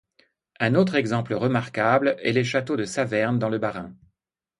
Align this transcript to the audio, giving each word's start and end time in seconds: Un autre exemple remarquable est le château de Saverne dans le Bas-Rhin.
Un 0.59 0.73
autre 0.73 0.95
exemple 0.95 1.35
remarquable 1.35 2.15
est 2.23 2.33
le 2.33 2.41
château 2.41 2.75
de 2.75 2.85
Saverne 2.85 3.37
dans 3.37 3.49
le 3.49 3.59
Bas-Rhin. 3.59 3.93